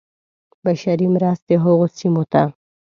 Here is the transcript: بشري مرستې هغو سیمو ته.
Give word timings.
بشري 0.63 1.07
مرستې 1.15 1.55
هغو 1.63 1.85
سیمو 1.97 2.23
ته. 2.31 2.41